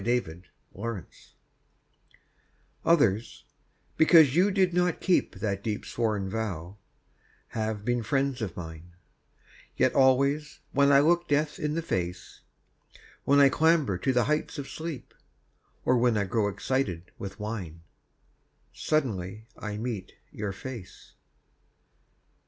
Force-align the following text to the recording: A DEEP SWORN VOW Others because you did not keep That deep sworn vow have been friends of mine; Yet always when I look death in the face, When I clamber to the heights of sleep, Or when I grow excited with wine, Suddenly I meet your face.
A 0.01 0.03
DEEP 0.03 0.29
SWORN 0.71 1.05
VOW 1.05 1.09
Others 2.85 3.43
because 3.97 4.35
you 4.35 4.49
did 4.49 4.73
not 4.73 4.99
keep 4.99 5.35
That 5.35 5.61
deep 5.63 5.85
sworn 5.85 6.27
vow 6.27 6.79
have 7.49 7.85
been 7.85 8.01
friends 8.01 8.41
of 8.41 8.57
mine; 8.57 8.95
Yet 9.77 9.93
always 9.93 10.59
when 10.71 10.91
I 10.91 11.01
look 11.01 11.27
death 11.27 11.59
in 11.59 11.75
the 11.75 11.83
face, 11.83 12.41
When 13.25 13.39
I 13.39 13.49
clamber 13.49 13.99
to 13.99 14.11
the 14.11 14.23
heights 14.23 14.57
of 14.57 14.67
sleep, 14.67 15.13
Or 15.85 15.95
when 15.99 16.17
I 16.17 16.23
grow 16.23 16.47
excited 16.47 17.11
with 17.19 17.39
wine, 17.39 17.83
Suddenly 18.73 19.49
I 19.55 19.77
meet 19.77 20.13
your 20.31 20.51
face. 20.51 21.13